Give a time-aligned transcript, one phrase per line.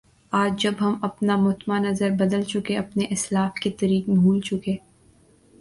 [0.31, 4.75] آج جب ہم اپنا مطمع نظر بدل چکے اپنے اسلاف کے طریق بھول چکے